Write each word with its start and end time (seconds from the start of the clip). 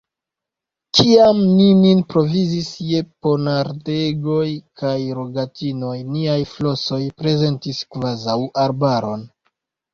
Kiam 0.99 1.41
ni 1.57 1.67
nin 1.81 2.01
provizis 2.13 2.71
je 2.93 3.03
ponardegoj 3.27 4.49
kaj 4.83 4.97
rogatinoj, 5.21 5.95
niaj 6.17 6.41
flosoj 6.57 7.03
prezentis 7.23 7.87
kvazaŭ 7.95 8.41
arbaron. 8.67 9.29